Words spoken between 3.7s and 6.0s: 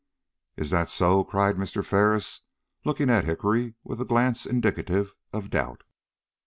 with a glance indicative of doubt.